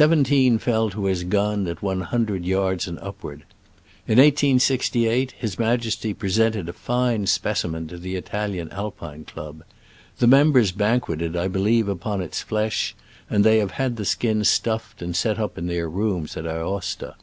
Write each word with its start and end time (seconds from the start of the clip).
^]^:^^ 0.00 0.58
fell 0.62 0.88
to 0.88 1.04
his 1.04 1.22
gun 1.24 1.66
at 1.66 1.82
one 1.82 2.00
hun 2.00 2.24
dred 2.24 2.46
yards 2.46 2.88
and 2.88 2.98
upward. 3.00 3.44
In 4.08 4.16
1 4.16 4.24
868, 4.28 5.32
His 5.32 5.58
Majesty 5.58 6.14
presented 6.14 6.70
a 6.70 6.72
fine 6.72 7.26
specimen 7.26 7.88
to 7.88 7.98
the 7.98 8.16
Ital 8.16 8.54
ian 8.54 8.70
Alpine 8.70 9.26
Club. 9.26 9.62
The 10.18 10.26
mem 10.26 10.50
bers 10.52 10.72
banqueted, 10.72 11.36
I 11.36 11.46
believe, 11.48 11.88
upon 11.88 12.22
its 12.22 12.40
flesh, 12.40 12.94
and 13.28 13.44
they 13.44 13.58
have 13.58 13.72
had 13.72 13.96
the 13.98 14.06
skin 14.06 14.44
stuffed 14.44 15.02
and 15.02 15.14
set 15.14 15.38
up 15.38 15.58
in 15.58 15.66
their 15.66 15.90
rooms 15.90 16.38
at 16.38 16.46
Aosta. 16.46 17.16